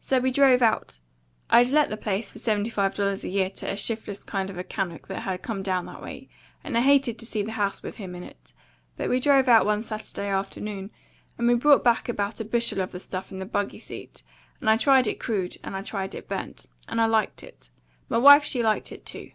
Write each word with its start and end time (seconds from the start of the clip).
So 0.00 0.18
we 0.18 0.30
drove 0.30 0.62
out. 0.62 0.98
I'd 1.50 1.68
let 1.68 1.90
the 1.90 1.98
place 1.98 2.30
for 2.30 2.38
seventy 2.38 2.70
five 2.70 2.94
dollars 2.94 3.22
a 3.22 3.28
year 3.28 3.50
to 3.50 3.68
a 3.68 3.74
shif'less 3.76 4.24
kind 4.24 4.48
of 4.48 4.56
a 4.56 4.64
Kanuck 4.64 5.08
that 5.08 5.18
had 5.24 5.42
come 5.42 5.62
down 5.62 5.84
that 5.84 6.00
way; 6.00 6.30
and 6.64 6.74
I'd 6.74 6.84
hated 6.84 7.18
to 7.18 7.26
see 7.26 7.42
the 7.42 7.52
house 7.52 7.82
with 7.82 7.96
him 7.96 8.14
in 8.14 8.22
it; 8.22 8.54
but 8.96 9.10
we 9.10 9.20
drove 9.20 9.48
out 9.48 9.66
one 9.66 9.82
Saturday 9.82 10.28
afternoon, 10.28 10.90
and 11.36 11.46
we 11.46 11.52
brought 11.54 11.84
back 11.84 12.08
about 12.08 12.40
a 12.40 12.46
bushel 12.46 12.80
of 12.80 12.92
the 12.92 12.98
stuff 12.98 13.30
in 13.30 13.40
the 13.40 13.44
buggy 13.44 13.78
seat, 13.78 14.22
and 14.58 14.70
I 14.70 14.78
tried 14.78 15.06
it 15.06 15.20
crude, 15.20 15.58
and 15.62 15.76
I 15.76 15.82
tried 15.82 16.14
it 16.14 16.28
burnt; 16.30 16.64
and 16.88 16.98
I 16.98 17.04
liked 17.04 17.42
it. 17.42 17.68
M'wife 18.10 18.44
she 18.44 18.62
liked 18.62 18.90
it 18.90 19.04
too. 19.04 19.32